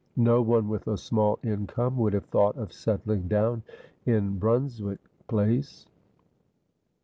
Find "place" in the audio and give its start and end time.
5.27-5.85